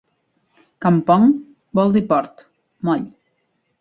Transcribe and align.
"Kampong" 0.85 1.27
vol 1.81 1.93
dir 1.99 2.03
port, 2.15 2.43
moll. 2.91 3.05